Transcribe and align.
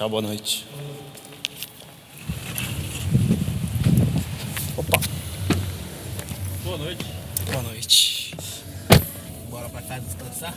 Tchau, 0.00 0.08
boa 0.08 0.22
noite. 0.22 0.66
Opa. 4.74 4.98
Boa 6.64 6.78
noite. 6.78 7.04
Boa 7.52 7.62
noite. 7.64 8.34
Bora 9.50 9.68
pra 9.68 9.82
casa 9.82 10.00
descansar? 10.00 10.54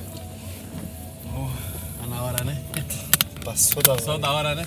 Tá 2.00 2.08
na 2.08 2.24
hora, 2.24 2.44
né? 2.46 2.64
Passou 3.44 3.84
da 3.84 4.00
Só 4.00 4.18
da 4.18 4.32
hora, 4.32 4.56
né? 4.56 4.66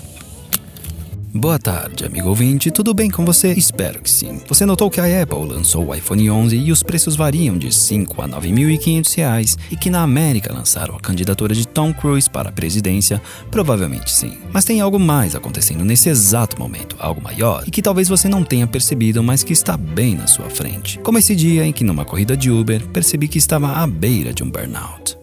Boa 1.37 1.59
tarde, 1.59 2.03
amigo 2.03 2.29
ouvinte, 2.29 2.71
tudo 2.71 2.95
bem 2.95 3.11
com 3.11 3.23
você? 3.23 3.53
Espero 3.53 4.01
que 4.01 4.09
sim. 4.09 4.41
Você 4.47 4.65
notou 4.65 4.89
que 4.89 4.99
a 4.99 5.21
Apple 5.21 5.45
lançou 5.45 5.85
o 5.85 5.93
iPhone 5.93 6.31
11 6.31 6.57
e 6.57 6.71
os 6.71 6.81
preços 6.81 7.15
variam 7.15 7.55
de 7.55 7.71
5 7.71 8.23
a 8.23 8.27
9.500 8.27 9.15
reais 9.15 9.57
e 9.69 9.77
que 9.77 9.91
na 9.91 10.01
América 10.01 10.51
lançaram 10.51 10.95
a 10.95 10.99
candidatura 10.99 11.53
de 11.53 11.67
Tom 11.67 11.93
Cruise 11.93 12.27
para 12.27 12.49
a 12.49 12.51
presidência? 12.51 13.21
Provavelmente 13.51 14.11
sim. 14.11 14.35
Mas 14.51 14.65
tem 14.65 14.81
algo 14.81 14.99
mais 14.99 15.35
acontecendo 15.35 15.85
nesse 15.85 16.09
exato 16.09 16.57
momento, 16.57 16.95
algo 16.97 17.21
maior 17.21 17.63
e 17.67 17.71
que 17.71 17.83
talvez 17.83 18.09
você 18.09 18.27
não 18.27 18.43
tenha 18.43 18.65
percebido, 18.65 19.21
mas 19.21 19.43
que 19.43 19.53
está 19.53 19.77
bem 19.77 20.15
na 20.15 20.25
sua 20.25 20.49
frente. 20.49 20.97
Como 21.03 21.19
esse 21.19 21.35
dia 21.35 21.63
em 21.63 21.71
que 21.71 21.83
numa 21.83 22.03
corrida 22.03 22.35
de 22.35 22.49
Uber 22.49 22.83
percebi 22.87 23.27
que 23.27 23.37
estava 23.37 23.73
à 23.73 23.85
beira 23.85 24.33
de 24.33 24.43
um 24.43 24.49
burnout. 24.49 25.15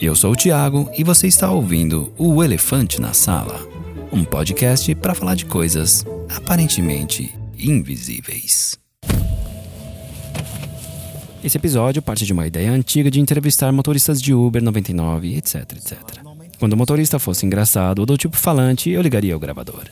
Eu 0.00 0.14
sou 0.14 0.32
o 0.32 0.36
Thiago 0.36 0.88
e 0.96 1.02
você 1.02 1.26
está 1.26 1.50
ouvindo 1.50 2.12
O 2.18 2.44
Elefante 2.44 3.00
na 3.00 3.12
Sala, 3.12 3.73
um 4.14 4.24
podcast 4.24 4.94
para 4.94 5.12
falar 5.12 5.34
de 5.34 5.44
coisas 5.44 6.06
aparentemente 6.36 7.34
invisíveis. 7.58 8.78
Esse 11.42 11.58
episódio 11.58 12.00
parte 12.00 12.24
de 12.24 12.32
uma 12.32 12.46
ideia 12.46 12.70
antiga 12.70 13.10
de 13.10 13.20
entrevistar 13.20 13.72
motoristas 13.72 14.22
de 14.22 14.32
Uber 14.32 14.62
99, 14.62 15.36
etc, 15.36 15.72
etc. 15.72 15.98
Quando 16.60 16.74
o 16.74 16.76
motorista 16.76 17.18
fosse 17.18 17.44
engraçado 17.44 17.98
ou 17.98 18.06
do 18.06 18.16
tipo 18.16 18.36
falante, 18.36 18.88
eu 18.88 19.02
ligaria 19.02 19.36
o 19.36 19.40
gravador. 19.40 19.82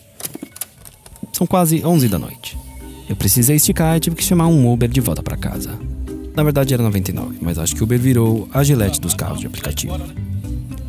São 1.33 1.45
quase 1.45 1.84
11 1.84 2.09
da 2.09 2.19
noite. 2.19 2.57
Eu 3.09 3.17
precisei 3.17 3.57
esticar 3.57 3.97
e 3.97 4.01
tive 4.01 4.14
que 4.14 4.23
chamar 4.23 4.47
um 4.47 4.73
Uber 4.73 4.89
de 4.89 5.01
volta 5.01 5.23
para 5.23 5.36
casa. 5.36 5.77
Na 6.33 6.45
verdade 6.45 6.73
era 6.73 6.83
99, 6.83 7.39
mas 7.42 7.59
acho 7.59 7.75
que 7.75 7.83
o 7.83 7.84
Uber 7.84 7.98
virou 7.98 8.48
a 8.55 8.62
gilete 8.62 9.01
dos 9.01 9.14
carros 9.14 9.41
de 9.41 9.48
aplicativo. 9.48 10.01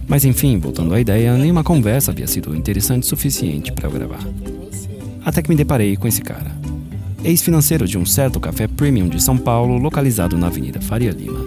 Mas 0.08 0.26
enfim, 0.26 0.58
voltando 0.58 0.94
à 0.94 1.00
ideia, 1.00 1.38
nenhuma 1.38 1.64
conversa 1.64 2.12
havia 2.12 2.28
sido 2.28 2.56
interessante 2.56 3.04
o 3.04 3.08
suficiente 3.08 3.72
para 3.72 3.88
eu 3.88 3.92
gravar. 3.92 4.20
Até 5.26 5.42
que 5.42 5.50
me 5.50 5.56
deparei 5.56 5.96
com 5.96 6.08
esse 6.08 6.22
cara. 6.22 6.52
Ex-financeiro 7.24 7.88
de 7.88 7.98
um 7.98 8.06
certo 8.06 8.40
café 8.40 8.68
premium 8.68 9.08
de 9.08 9.22
São 9.22 9.38
Paulo, 9.38 9.78
localizado 9.78 10.38
na 10.38 10.48
Avenida 10.48 10.82
Faria 10.82 11.12
Lima. 11.12 11.40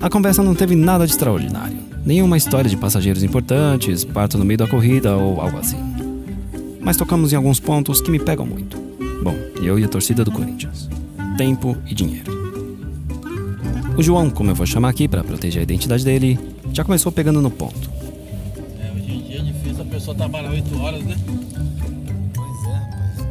A 0.00 0.10
conversa 0.10 0.42
não 0.42 0.54
teve 0.54 0.74
nada 0.74 1.06
de 1.06 1.12
extraordinário. 1.12 1.78
Nenhuma 2.04 2.36
história 2.36 2.68
de 2.68 2.76
passageiros 2.76 3.22
importantes, 3.22 4.04
parto 4.04 4.36
no 4.36 4.44
meio 4.44 4.58
da 4.58 4.66
corrida 4.66 5.16
ou 5.16 5.40
algo 5.40 5.56
assim. 5.56 5.78
Mas 6.80 6.96
tocamos 6.96 7.32
em 7.32 7.36
alguns 7.36 7.60
pontos 7.60 8.00
que 8.02 8.10
me 8.10 8.18
pegam 8.18 8.44
muito. 8.44 8.76
Bom, 9.22 9.34
eu 9.62 9.78
e 9.78 9.84
a 9.84 9.88
torcida 9.88 10.22
do 10.22 10.30
Corinthians. 10.30 10.90
Tempo 11.38 11.76
e 11.86 11.94
dinheiro. 11.94 12.33
O 13.96 14.02
João, 14.02 14.28
como 14.28 14.50
eu 14.50 14.54
vou 14.54 14.66
chamar 14.66 14.88
aqui 14.88 15.06
para 15.06 15.22
proteger 15.22 15.60
a 15.60 15.62
identidade 15.62 16.04
dele, 16.04 16.38
já 16.72 16.84
começou 16.84 17.12
pegando 17.12 17.40
no 17.40 17.50
ponto. 17.50 17.90
É, 18.80 18.90
hoje 18.92 19.12
em 19.12 19.20
dia 19.22 19.38
é 19.38 19.42
difícil 19.42 19.82
a 19.82 19.84
pessoa 19.84 20.16
trabalhar 20.16 20.50
8 20.50 20.80
horas, 20.80 21.02
né? 21.04 21.16
Pois 22.34 22.64
é, 22.64 22.72
rapaz. 22.74 23.26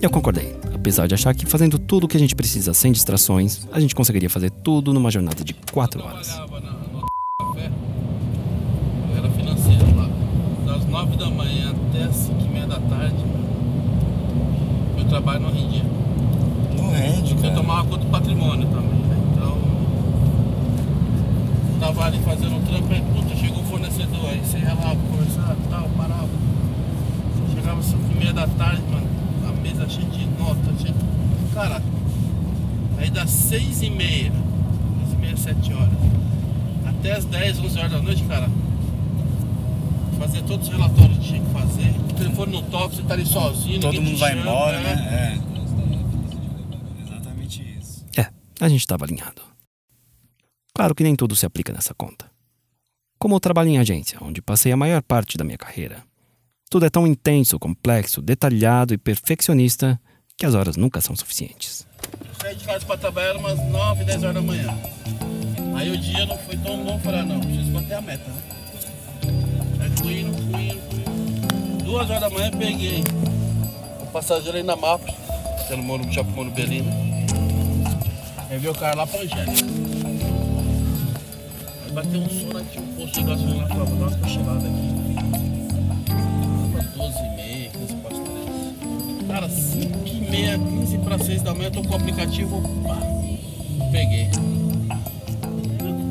Eu 0.00 0.10
concordei, 0.10 0.54
apesar 0.72 1.08
de 1.08 1.14
achar 1.14 1.34
que 1.34 1.44
fazendo 1.44 1.76
tudo 1.78 2.04
o 2.04 2.08
que 2.08 2.16
a 2.16 2.20
gente 2.20 2.36
precisa 2.36 2.72
sem 2.72 2.92
distrações, 2.92 3.66
a 3.72 3.80
gente 3.80 3.94
conseguiria 3.96 4.30
fazer 4.30 4.50
tudo 4.50 4.92
numa 4.92 5.10
jornada 5.10 5.42
de 5.42 5.52
4 5.72 6.02
horas. 6.04 6.28
Trabalhava 6.28 6.60
na, 6.60 6.70
no 6.72 7.06
café. 7.54 7.70
Eu 9.10 9.16
era 9.18 9.30
financeiro 9.30 9.96
lá. 9.96 10.08
Das 10.66 10.86
9 10.86 11.16
da 11.16 11.30
manhã 11.30 11.74
até 11.90 12.04
as 12.04 12.14
5 12.14 12.44
e 12.44 12.48
meia 12.48 12.66
da 12.68 12.78
tarde. 12.78 13.16
Meu 14.94 15.04
trabalho 15.06 15.40
não 15.40 15.50
rendia. 15.52 15.82
Não 16.76 16.92
rende, 16.92 17.32
Eu 17.32 17.38
cara. 17.38 17.54
tomava 17.56 17.88
conta 17.88 18.04
do 18.04 18.10
patrimônio 18.10 18.68
também, 18.68 19.00
né? 19.00 19.18
Então. 19.32 19.54
Tava 21.80 22.04
ali 22.06 22.18
fazendo 22.20 22.56
um 22.56 22.62
trampo 22.62 22.92
aí, 22.92 23.02
puta, 23.14 23.36
chegou 23.36 23.60
o 23.60 23.64
fornecedor, 23.66 24.26
aí 24.30 24.38
você 24.40 24.58
ia 24.58 24.72
lá 24.74 24.94
conversar 24.96 25.54
e 25.62 25.68
tal, 25.68 25.88
parava. 25.96 26.28
Chegava 27.54 27.80
às 27.80 27.86
5 27.86 27.98
e 28.10 28.14
meia 28.18 28.23
da 28.34 28.46
tarde, 28.48 28.82
mano, 28.82 29.06
a 29.48 29.52
mesa 29.62 29.88
cheia 29.88 30.06
de 30.08 30.26
nota, 30.26 30.60
cheia 30.80 30.92
de... 30.92 31.54
Cara, 31.54 31.80
aí 32.98 33.10
das 33.10 33.30
6 33.30 33.82
e 33.82 33.90
meia, 33.90 34.32
6 34.32 35.12
e 35.12 35.16
meia, 35.16 35.36
7 35.36 35.72
horas, 35.72 35.92
até 36.86 37.12
as 37.12 37.24
10, 37.24 37.58
11 37.60 37.78
horas 37.78 37.92
da 37.92 38.02
noite, 38.02 38.24
cara, 38.24 38.48
fazer 40.18 40.42
todos 40.42 40.68
os 40.68 40.74
relatórios 40.74 41.18
que 41.18 41.24
tinha 41.24 41.40
que 41.44 41.50
fazer. 41.52 41.90
O 42.10 42.14
telefone 42.14 42.52
no 42.52 42.62
toque, 42.62 42.96
você 42.96 43.02
tá 43.02 43.14
ali 43.14 43.26
sozinho, 43.26 43.80
Todo 43.80 44.00
mundo 44.00 44.14
te 44.14 44.20
vai 44.20 44.30
chama, 44.30 44.42
embora, 44.42 44.80
né? 44.80 44.94
né? 44.96 45.40
É. 47.00 47.02
Exatamente 47.02 47.78
isso. 47.78 48.04
É, 48.16 48.28
a 48.60 48.68
gente 48.68 48.80
estava 48.80 49.04
alinhado. 49.04 49.42
Claro 50.74 50.94
que 50.94 51.04
nem 51.04 51.14
tudo 51.14 51.36
se 51.36 51.46
aplica 51.46 51.72
nessa 51.72 51.94
conta. 51.94 52.30
Como 53.18 53.34
eu 53.36 53.40
trabalho 53.40 53.68
em 53.70 53.78
agência, 53.78 54.18
onde 54.20 54.42
passei 54.42 54.72
a 54.72 54.76
maior 54.76 55.02
parte 55.02 55.38
da 55.38 55.44
minha 55.44 55.56
carreira, 55.56 56.02
tudo 56.74 56.86
é 56.86 56.90
tão 56.90 57.06
intenso, 57.06 57.56
complexo, 57.56 58.20
detalhado 58.20 58.92
e 58.92 58.98
perfeccionista 58.98 59.96
que 60.36 60.44
as 60.44 60.56
horas 60.56 60.76
nunca 60.76 61.00
são 61.00 61.14
suficientes. 61.14 61.86
Eu 62.20 62.34
saí 62.42 62.56
de 62.56 62.64
casa 62.64 62.84
pra 62.84 62.96
trabalhar 62.96 63.36
umas 63.36 63.56
9, 63.70 64.02
10 64.02 64.22
horas 64.24 64.34
da 64.34 64.42
manhã. 64.42 64.76
Aí 65.76 65.92
o 65.92 65.96
dia 65.96 66.26
não 66.26 66.36
foi 66.36 66.56
tão 66.56 66.82
bom, 66.82 66.98
falei, 66.98 67.22
não, 67.22 67.38
preciso 67.38 67.70
bater 67.70 67.94
a 67.94 68.00
meta, 68.00 68.28
né? 68.28 68.42
Aí 69.78 69.90
fui 69.98 70.20
indo, 70.22 70.36
fui 70.50 70.62
indo, 70.64 70.80
fui. 70.90 71.84
Duas 71.84 72.10
horas 72.10 72.22
da 72.22 72.30
manhã 72.30 72.50
peguei 72.50 73.04
o 74.00 74.06
passageiro 74.06 74.56
aí 74.56 74.64
na 74.64 74.74
mapa, 74.74 75.06
que 75.06 75.72
era 75.72 75.76
no 75.76 75.84
Moro, 75.84 76.12
Shopping 76.12 76.32
Moro 76.32 76.50
Belino. 76.50 76.90
Aí 78.50 78.58
veio 78.58 78.72
o 78.72 78.76
cara 78.76 78.96
lá 78.96 79.06
pra 79.06 79.20
Angélica. 79.20 79.64
Aí 81.84 81.92
bateu 81.92 82.20
um 82.20 82.28
sono 82.28 82.58
aqui, 82.58 82.80
um 82.80 82.94
posto 82.96 83.20
de 83.20 83.26
gasolina 83.28 83.68
lá, 83.68 83.84
vou 83.84 83.96
dar 83.96 84.08
uma 84.08 84.18
cochilada 84.18 84.66
aqui. 84.66 85.03
Cara, 89.34 89.48
5 89.48 90.06
e 90.06 90.30
meia, 90.30 90.56
15 90.56 90.98
para 90.98 91.18
6 91.18 91.42
da 91.42 91.52
manhã, 91.52 91.66
eu 91.66 91.72
tô 91.72 91.82
com 91.82 91.92
o 91.92 91.96
aplicativo. 91.96 92.62
Pá, 92.86 92.98
peguei. 93.90 94.28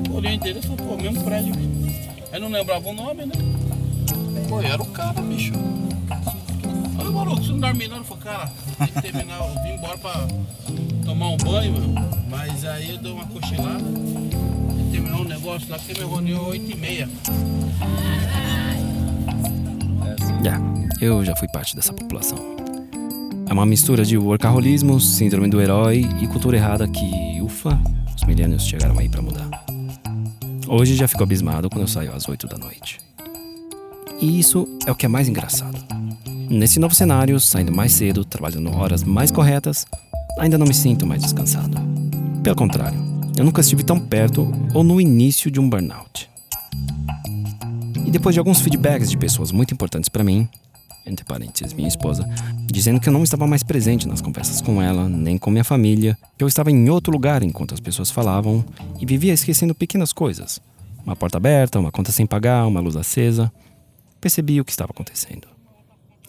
Eu 0.10 0.16
olhei 0.16 0.34
o 0.34 0.36
endereço 0.36 0.68
falei, 0.68 0.86
pô, 0.86 1.02
mesmo 1.02 1.24
prédio. 1.24 1.54
Eu 2.34 2.42
não 2.42 2.50
lembrava 2.50 2.90
o 2.90 2.94
nome, 2.94 3.26
né? 3.26 3.34
Pô, 4.50 4.62
era 4.62 4.82
o 4.82 4.86
cara, 4.88 5.22
bicho. 5.22 5.54
Falei, 6.98 7.14
maluco, 7.14 7.42
você 7.42 7.52
não 7.54 7.60
dorme 7.60 7.88
não? 7.88 7.98
Eu 7.98 8.04
falei, 8.04 8.24
cara, 8.24 8.52
tem 8.78 8.88
que 8.88 9.02
terminar, 9.02 9.40
eu 9.40 9.64
vim 9.64 9.74
embora 9.76 9.98
para 9.98 10.28
tomar 11.06 11.30
um 11.30 11.38
banho, 11.38 11.74
mano 11.74 12.26
Mas 12.30 12.66
aí 12.66 12.92
eu 12.92 12.98
dei 12.98 13.12
uma 13.12 13.26
cochilada. 13.28 13.84
Terminou 14.92 15.22
um 15.22 15.28
negócio 15.28 15.70
lá 15.70 15.80
que 15.80 15.86
você 15.86 15.94
me 15.94 16.10
reuniu 16.10 16.40
8h30. 16.48 17.53
Eu 21.04 21.24
já 21.26 21.36
fui 21.36 21.48
parte 21.50 21.76
dessa 21.76 21.92
população. 21.92 22.38
É 23.46 23.54
uma 23.54 23.66
mistura 23.66 24.06
de 24.06 24.18
workaholismo, 24.18 25.00
síndrome 25.02 25.50
do 25.50 25.60
herói 25.60 26.08
e 26.22 26.28
cultura 26.28 26.56
errada 26.56 26.88
que, 26.88 27.42
ufa, 27.42 27.78
os 28.16 28.24
milênios 28.24 28.66
chegaram 28.66 28.98
aí 28.98 29.10
pra 29.10 29.22
mudar. 29.22 29.50
Hoje 30.66 30.96
já 30.96 31.08
fico 31.08 31.22
abismado 31.22 31.70
quando 31.70 31.82
eu 31.82 31.88
saio 31.88 32.14
às 32.14 32.28
8 32.28 32.48
da 32.48 32.58
noite. 32.58 33.00
E 34.22 34.40
isso 34.40 34.66
é 34.86 34.92
o 34.92 34.96
que 34.96 35.06
é 35.06 35.10
mais 35.10 35.28
engraçado. 35.28 35.78
Nesse 36.50 36.80
novo 36.80 36.96
cenário, 36.96 37.38
saindo 37.40 37.74
mais 37.74 37.92
cedo, 37.92 38.24
trabalhando 38.24 38.74
horas 38.74 39.04
mais 39.04 39.30
corretas, 39.30 39.86
ainda 40.40 40.58
não 40.58 40.66
me 40.66 40.74
sinto 40.74 41.06
mais 41.06 41.22
descansado. 41.22 41.78
Pelo 42.42 42.56
contrário, 42.56 43.00
eu 43.38 43.44
nunca 43.44 43.60
estive 43.60 43.84
tão 43.84 44.00
perto 44.00 44.50
ou 44.74 44.84
no 44.84 45.02
início 45.02 45.52
de 45.52 45.60
um 45.60 45.70
burnout. 45.70 46.30
E 48.06 48.10
depois 48.10 48.34
de 48.34 48.40
alguns 48.40 48.62
feedbacks 48.62 49.10
de 49.10 49.18
pessoas 49.18 49.52
muito 49.52 49.74
importantes 49.74 50.08
para 50.08 50.24
mim, 50.24 50.48
entre 51.06 51.26
parênteses, 51.26 51.74
minha 51.74 51.88
esposa, 51.88 52.28
dizendo 52.66 53.00
que 53.00 53.10
eu 53.10 53.14
não 53.14 53.24
estava 53.24 53.46
mais 53.46 53.64
presente 53.64 54.08
nas 54.08 54.22
conversas 54.22 54.62
com 54.62 54.82
ela, 54.82 55.08
nem 55.10 55.38
com 55.38 55.52
minha 55.52 55.64
família, 55.64 56.18
que 56.38 56.44
eu 56.44 56.48
estava 56.48 56.72
em 56.72 56.90
outro 56.90 57.12
lugar 57.12 57.44
enquanto 57.44 57.74
as 57.74 57.80
pessoas 57.80 58.10
falavam 58.10 58.64
e 59.00 59.06
vivia 59.06 59.34
esquecendo 59.34 59.76
pequenas 59.76 60.14
coisas. 60.14 60.62
Uma 61.06 61.16
porta 61.16 61.38
aberta, 61.38 61.80
uma 61.80 61.92
conta 61.92 62.12
sem 62.12 62.26
pagar, 62.26 62.66
uma 62.66 62.80
luz 62.80 62.96
acesa. 62.96 63.52
Percebi 64.22 64.62
o 64.62 64.66
que 64.66 64.72
estava 64.72 64.92
acontecendo. 64.92 65.48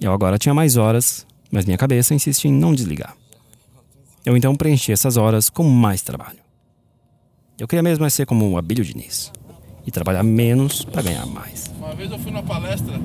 Eu 0.01 0.13
agora 0.13 0.39
tinha 0.39 0.53
mais 0.53 0.77
horas, 0.77 1.25
mas 1.51 1.65
minha 1.65 1.79
cabeça 1.79 2.15
insiste 2.15 2.47
em 2.47 2.53
não 2.53 2.75
desligar. 2.75 3.17
Eu 4.27 4.37
então 4.37 4.57
preenchi 4.57 4.91
essas 4.91 5.17
horas 5.17 5.49
com 5.49 5.63
mais 5.63 6.03
trabalho. 6.03 6.39
Eu 7.57 7.69
queria 7.69 7.83
mesmo 7.83 8.09
ser 8.11 8.27
como 8.27 8.51
o 8.51 8.59
Abílio 8.59 8.85
Diniz 8.85 9.33
e 9.87 9.91
trabalhar 9.91 10.25
menos 10.25 10.85
para 10.85 11.03
ganhar 11.03 11.27
mais. 11.27 11.71
Uma 11.79 11.95
vez 11.95 12.11
eu 12.11 12.19
fui 12.19 12.33
numa 12.33 12.43
palestra 12.43 13.01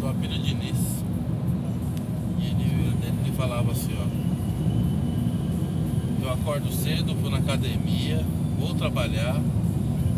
do 0.00 0.08
Abílio 0.08 0.38
Diniz 0.38 1.04
e 2.38 2.46
ele, 2.46 2.94
ele 3.02 3.32
falava 3.36 3.70
assim, 3.70 3.92
ó. 4.00 4.06
Eu 6.24 6.32
acordo 6.32 6.72
cedo, 6.72 7.14
vou 7.14 7.30
na 7.30 7.36
academia, 7.36 8.24
vou 8.58 8.74
trabalhar. 8.74 9.38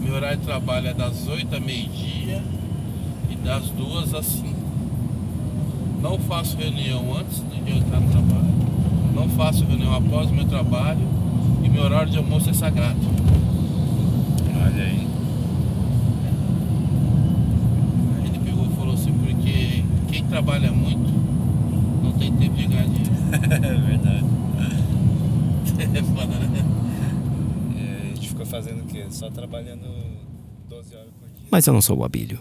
Meu 0.01 0.15
horário 0.15 0.39
de 0.39 0.45
trabalho 0.45 0.87
é 0.87 0.95
das 0.95 1.27
8 1.27 1.57
a 1.57 1.61
meio-dia. 1.61 2.43
E 3.29 3.35
das 3.37 3.71
duas 3.71 4.15
às 4.15 4.27
cinco. 4.27 4.61
Não 6.01 6.19
faço 6.19 6.57
reunião 6.57 7.17
antes 7.17 7.39
de 7.39 7.71
eu 7.71 7.77
entrar 7.77 8.01
no 8.01 8.11
trabalho. 8.11 8.53
Não 9.15 9.29
faço 9.31 9.65
reunião 9.65 9.95
após 9.95 10.31
o 10.31 10.35
meu 10.35 10.45
trabalho. 10.45 11.09
E 11.65 11.69
meu 11.69 11.83
horário 11.83 12.11
de 12.11 12.19
almoço 12.19 12.51
é 12.51 12.53
sagrado. 12.53 13.01
Mas 31.53 31.67
eu 31.67 31.75
não 31.75 31.83
sou 31.83 31.99
o 31.99 32.05
Abílio. 32.05 32.39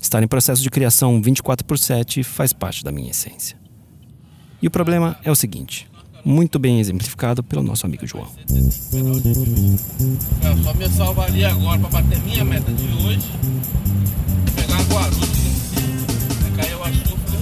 Estar 0.00 0.22
em 0.22 0.28
processo 0.28 0.62
de 0.62 0.70
criação 0.70 1.20
24 1.20 1.66
por 1.66 1.76
7 1.78 2.22
faz 2.22 2.52
parte 2.52 2.84
da 2.84 2.92
minha 2.92 3.10
essência. 3.10 3.58
E 4.62 4.68
o 4.68 4.70
problema 4.70 5.18
é 5.24 5.30
o 5.32 5.34
seguinte, 5.34 5.88
muito 6.24 6.56
bem 6.58 6.78
exemplificado 6.78 7.42
pelo 7.42 7.62
nosso 7.62 7.84
amigo 7.86 8.06
João. 8.06 8.28
Eu 8.52 8.70
só 10.62 10.72
me 10.74 10.88
salvaria 10.90 11.50
agora 11.50 11.78
pra 11.80 11.88
bater 11.90 12.20
minha 12.22 12.44
meta 12.44 12.70
de 12.72 12.84
hoje. 13.04 13.26
Pegar 14.54 14.80
Guarulhos. 14.84 15.28
Aí 16.44 16.50
caiu 16.56 16.84
a 16.84 16.92
chuva. 16.92 17.16
falei, 17.26 17.40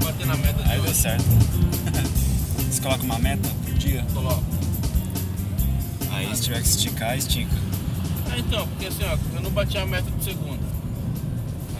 "Ah, 0.00 0.04
Bater 0.04 0.26
na 0.26 0.36
meta 0.36 0.62
de 0.64 0.68
Aí 0.70 0.80
deu 0.80 0.90
hoje. 0.90 1.00
certo. 1.00 1.24
Você 2.70 2.80
coloca 2.82 3.04
uma 3.04 3.18
meta 3.20 3.48
por 3.64 3.74
dia, 3.74 4.04
Coloco. 4.12 4.42
aí 6.10 6.34
se 6.34 6.42
tiver 6.42 6.60
que 6.60 6.68
esticar, 6.68 7.16
estica. 7.16 7.54
Ah, 8.32 8.38
então, 8.38 8.66
porque 8.68 8.86
assim, 8.86 9.04
ó, 9.04 9.16
eu 9.36 9.42
não 9.42 9.50
bati 9.50 9.76
a 9.78 9.84
meta 9.86 10.10
de 10.10 10.24
segunda. 10.24 10.62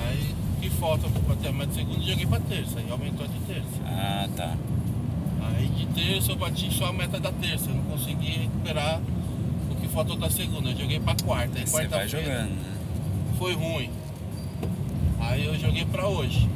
Aí, 0.07 0.35
o 0.57 0.61
que 0.61 0.71
falta 0.71 1.09
pra 1.09 1.21
bater 1.35 1.49
a 1.49 1.53
meta 1.53 1.69
de 1.69 1.75
segunda, 1.77 2.01
joguei 2.03 2.27
pra 2.27 2.41
terça. 2.41 2.79
Aí 2.79 2.91
aumentou 2.91 3.27
de 3.27 3.39
terça. 3.41 3.69
Ah, 3.87 4.29
tá. 4.37 4.55
Aí 5.57 5.67
de 5.69 5.87
terça 5.87 6.33
eu 6.33 6.37
bati 6.37 6.71
só 6.73 6.87
a 6.87 6.93
meta 6.93 7.19
da 7.19 7.33
terça. 7.33 7.71
Eu 7.71 7.77
não 7.77 7.85
consegui 7.85 8.31
recuperar 8.33 9.01
o 9.71 9.75
que 9.77 9.89
faltou 9.89 10.17
da 10.17 10.29
segunda. 10.31 10.71
Eu 10.71 10.77
joguei 10.77 11.01
pra 11.01 11.15
quarta. 11.25 11.59
Aí 11.59 11.67
Você 11.67 11.89
vai 11.89 12.09
jogando, 12.09 12.51
né? 12.51 12.73
foi 13.39 13.55
ruim. 13.55 13.91
Aí 15.21 15.45
eu 15.47 15.59
joguei 15.59 15.85
pra 15.87 16.07
hoje. 16.07 16.49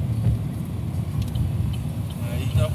Aí 2.32 2.48
tá- 2.56 2.70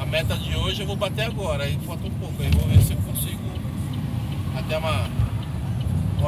a 0.00 0.06
meta 0.06 0.36
de 0.36 0.54
hoje 0.56 0.82
eu 0.82 0.86
vou 0.86 0.96
bater 0.96 1.22
agora. 1.26 1.64
Aí 1.64 1.78
falta 1.86 2.06
um 2.06 2.10
pouco. 2.10 2.40
Aí 2.42 2.50
vou 2.50 2.66
ver 2.68 2.80
se 2.82 2.92
eu 2.92 2.98
consigo 2.98 3.42
até 4.56 4.78
uma 4.78 5.08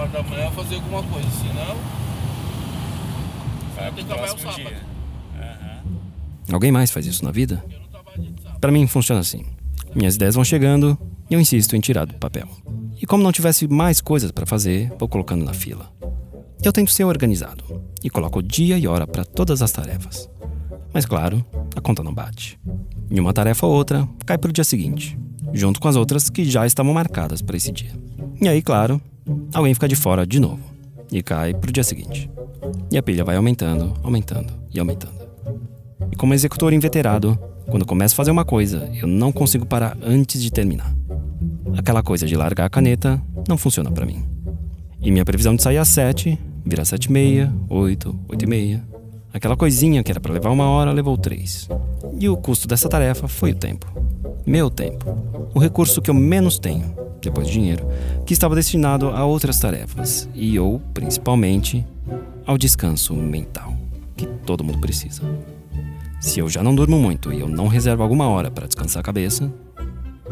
hora 0.00 0.08
da 0.08 0.22
manhã 0.22 0.50
fazer 0.50 0.76
alguma 0.76 1.02
coisa. 1.02 1.28
Senão, 1.30 1.76
Vai 3.74 3.84
Tem 3.84 3.92
pro 3.92 4.02
que 4.02 4.04
trabalhar 4.08 4.34
o 4.34 4.38
sábado. 4.38 4.56
dia. 4.56 4.80
Aham. 5.38 5.82
Alguém 6.52 6.72
mais 6.72 6.90
faz 6.90 7.06
isso 7.06 7.24
na 7.24 7.30
vida? 7.30 7.62
Para 8.60 8.72
mim 8.72 8.86
funciona 8.86 9.20
assim. 9.20 9.44
Minhas 9.94 10.16
ideias 10.16 10.34
vão 10.34 10.44
chegando 10.44 10.98
e 11.28 11.34
eu 11.34 11.40
insisto 11.40 11.76
em 11.76 11.80
tirar 11.80 12.06
do 12.06 12.14
papel. 12.14 12.48
E 13.00 13.06
como 13.06 13.22
não 13.22 13.32
tivesse 13.32 13.68
mais 13.68 14.00
coisas 14.00 14.30
para 14.30 14.46
fazer, 14.46 14.90
vou 14.98 15.08
colocando 15.08 15.44
na 15.44 15.52
fila. 15.52 15.92
Eu 16.62 16.72
tento 16.72 16.90
ser 16.90 17.04
organizado 17.04 17.82
e 18.02 18.08
coloco 18.08 18.42
dia 18.42 18.78
e 18.78 18.88
hora 18.88 19.06
para 19.06 19.24
todas 19.24 19.60
as 19.60 19.70
tarefas. 19.72 20.28
Mas 20.92 21.04
claro, 21.04 21.44
a 21.76 21.80
conta 21.80 22.02
não 22.02 22.14
bate. 22.14 22.58
E 23.10 23.20
uma 23.20 23.34
tarefa 23.34 23.66
ou 23.66 23.74
outra 23.74 24.08
cai 24.24 24.38
para 24.38 24.48
o 24.48 24.52
dia 24.52 24.64
seguinte, 24.64 25.18
junto 25.52 25.78
com 25.78 25.88
as 25.88 25.96
outras 25.96 26.30
que 26.30 26.44
já 26.44 26.66
estavam 26.66 26.94
marcadas 26.94 27.42
para 27.42 27.56
esse 27.58 27.70
dia. 27.70 27.92
E 28.40 28.48
aí, 28.48 28.62
claro, 28.62 29.00
alguém 29.52 29.74
fica 29.74 29.88
de 29.88 29.96
fora 29.96 30.26
de 30.26 30.40
novo 30.40 30.60
e 31.10 31.22
cai 31.22 31.54
para 31.54 31.68
o 31.68 31.72
dia 31.72 31.84
seguinte. 31.84 32.30
E 32.90 32.98
a 32.98 33.02
pilha 33.02 33.24
vai 33.24 33.36
aumentando, 33.36 33.94
aumentando 34.02 34.52
e 34.72 34.78
aumentando. 34.78 35.14
E 36.10 36.16
como 36.16 36.34
executor 36.34 36.72
inveterado, 36.72 37.38
quando 37.66 37.86
começo 37.86 38.14
a 38.14 38.16
fazer 38.16 38.30
uma 38.30 38.44
coisa, 38.44 38.88
eu 38.94 39.06
não 39.06 39.32
consigo 39.32 39.66
parar 39.66 39.96
antes 40.02 40.42
de 40.42 40.50
terminar. 40.50 40.94
Aquela 41.76 42.02
coisa 42.02 42.26
de 42.26 42.36
largar 42.36 42.66
a 42.66 42.70
caneta 42.70 43.20
não 43.48 43.58
funciona 43.58 43.90
pra 43.90 44.06
mim. 44.06 44.24
E 45.00 45.10
minha 45.10 45.24
previsão 45.24 45.54
de 45.54 45.62
sair 45.62 45.78
às 45.78 45.88
7 45.88 46.38
vira 46.64 46.84
7 46.84 47.06
e 47.06 47.12
meia, 47.12 47.52
8, 47.68 48.18
8 48.28 48.44
e 48.44 48.48
meia. 48.48 48.84
Aquela 49.32 49.56
coisinha 49.56 50.02
que 50.02 50.10
era 50.10 50.20
pra 50.20 50.32
levar 50.32 50.50
uma 50.50 50.68
hora 50.68 50.92
levou 50.92 51.16
três. 51.18 51.68
E 52.18 52.28
o 52.28 52.36
custo 52.36 52.66
dessa 52.66 52.88
tarefa 52.88 53.28
foi 53.28 53.52
o 53.52 53.54
tempo. 53.54 53.86
Meu 54.46 54.70
tempo. 54.70 55.04
O 55.54 55.58
recurso 55.58 56.00
que 56.00 56.08
eu 56.08 56.14
menos 56.14 56.58
tenho, 56.58 56.94
depois 57.26 57.46
de 57.46 57.52
dinheiro, 57.52 57.86
que 58.24 58.32
estava 58.32 58.54
destinado 58.54 59.08
a 59.08 59.24
outras 59.24 59.58
tarefas. 59.58 60.28
E 60.34 60.58
ou, 60.58 60.80
principalmente, 60.94 61.86
ao 62.46 62.56
descanso 62.56 63.14
mental, 63.14 63.74
que 64.16 64.26
todo 64.46 64.64
mundo 64.64 64.78
precisa. 64.78 65.22
Se 66.20 66.40
eu 66.40 66.48
já 66.48 66.62
não 66.62 66.74
durmo 66.74 66.98
muito 66.98 67.32
e 67.32 67.40
eu 67.40 67.48
não 67.48 67.68
reservo 67.68 68.02
alguma 68.02 68.28
hora 68.28 68.50
para 68.50 68.66
descansar 68.66 69.00
a 69.00 69.04
cabeça, 69.04 69.52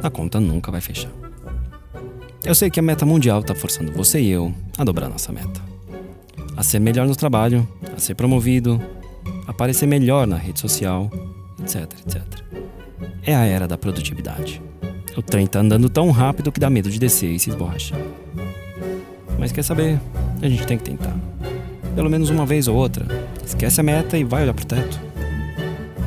a 0.02 0.10
conta 0.10 0.40
nunca 0.40 0.70
vai 0.70 0.80
fechar. 0.80 1.10
Eu 2.44 2.54
sei 2.54 2.70
que 2.70 2.78
a 2.78 2.82
meta 2.82 3.06
mundial 3.06 3.40
está 3.40 3.54
forçando 3.54 3.92
você 3.92 4.20
e 4.20 4.30
eu 4.30 4.52
a 4.76 4.84
dobrar 4.84 5.08
nossa 5.08 5.32
meta. 5.32 5.62
A 6.56 6.62
ser 6.62 6.78
melhor 6.78 7.06
no 7.06 7.16
trabalho, 7.16 7.66
a 7.96 7.98
ser 7.98 8.14
promovido, 8.14 8.80
a 9.46 9.50
aparecer 9.50 9.86
melhor 9.86 10.26
na 10.26 10.36
rede 10.36 10.60
social, 10.60 11.10
etc, 11.60 11.90
etc. 12.06 12.22
É 13.22 13.34
a 13.34 13.44
era 13.44 13.66
da 13.66 13.78
produtividade. 13.78 14.60
O 15.16 15.22
trem 15.22 15.46
tá 15.46 15.60
andando 15.60 15.88
tão 15.88 16.10
rápido 16.10 16.50
que 16.50 16.58
dá 16.58 16.68
medo 16.68 16.90
de 16.90 16.98
descer 16.98 17.30
e 17.30 17.38
se 17.38 17.50
esborrachar. 17.50 18.00
Mas 19.38 19.52
quer 19.52 19.62
saber? 19.62 20.00
A 20.42 20.48
gente 20.48 20.66
tem 20.66 20.76
que 20.76 20.84
tentar. 20.84 21.14
Pelo 21.94 22.10
menos 22.10 22.30
uma 22.30 22.44
vez 22.44 22.66
ou 22.66 22.76
outra. 22.76 23.06
Esquece 23.44 23.80
a 23.80 23.84
meta 23.84 24.18
e 24.18 24.24
vai 24.24 24.42
olhar 24.42 24.54
pro 24.54 24.66
teto. 24.66 25.00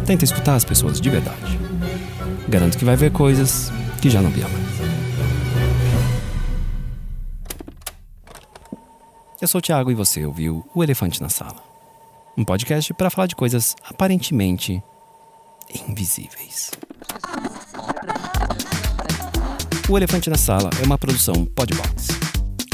Tenta 0.06 0.26
escutar 0.26 0.56
as 0.56 0.66
pessoas 0.66 1.00
de 1.00 1.10
verdade. 1.10 1.58
Garanto 2.50 2.78
que 2.78 2.86
vai 2.86 2.96
ver 2.96 3.12
coisas 3.12 3.72
que 4.02 4.10
já 4.10 4.22
não 4.22 4.30
via 4.30 4.48
mais. 4.48 4.68
Eu 9.40 9.48
sou 9.48 9.60
o 9.60 9.62
Thiago 9.62 9.92
e 9.92 9.96
você 9.96 10.26
ouviu 10.26 10.66
O 10.74 10.84
Elefante 10.84 11.22
na 11.22 11.30
Sala. 11.30 11.64
Um 12.38 12.44
podcast 12.44 12.94
para 12.94 13.10
falar 13.10 13.28
de 13.28 13.36
coisas 13.36 13.76
aparentemente 13.88 14.82
invisíveis. 15.88 16.72
O 19.90 19.98
Elefante 19.98 20.30
na 20.30 20.36
Sala 20.36 20.70
é 20.82 20.86
uma 20.86 20.98
produção 20.98 21.46
Podbox. 21.46 22.08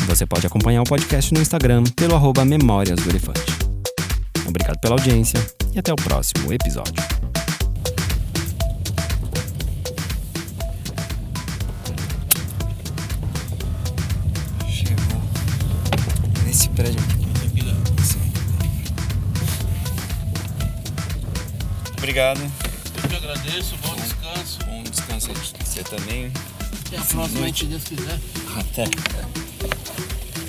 Você 0.07 0.25
pode 0.25 0.47
acompanhar 0.47 0.81
o 0.81 0.83
podcast 0.83 1.31
no 1.31 1.39
Instagram 1.39 1.83
pelo 1.95 2.15
arroba 2.15 2.43
Memórias 2.43 2.99
do 2.99 3.07
Elefante. 3.07 3.39
Obrigado 4.47 4.79
pela 4.79 4.95
audiência 4.95 5.39
e 5.75 5.77
até 5.77 5.93
o 5.93 5.95
próximo 5.95 6.51
episódio. 6.51 6.95
Chegou. 14.67 15.21
Nesse 16.45 16.67
prédio 16.69 16.99
aqui. 16.99 17.23
Obrigado. 21.95 22.41
Eu 22.41 23.09
que 23.09 23.15
agradeço, 23.15 23.77
bom 23.83 23.95
descanso. 23.95 24.59
Bom 24.65 24.83
descanso 24.83 25.29
aí 25.29 25.35
de 25.35 25.65
você 25.65 25.83
também. 25.83 26.31
Até 26.93 27.01
a 27.01 27.05
próxima, 27.05 27.53
se 27.53 27.65
Deus 27.65 27.83
quiser. 27.83 28.19
Até. 28.55 28.85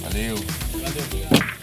Valeu. 0.02 0.36
Valeu, 0.36 1.04
obrigado. 1.06 1.53